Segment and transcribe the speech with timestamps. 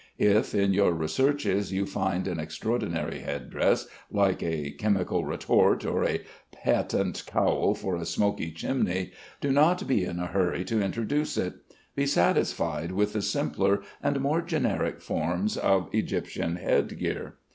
[0.17, 6.03] If in your researches you find an extraordinary head dress like a chemical retort, or
[6.03, 9.11] a patent cowl for a smoky chimney,
[9.41, 11.53] do not be in a hurry to introduce it.
[11.95, 17.35] Be satisfied with the simpler and more generic forms of Egyptian head gear.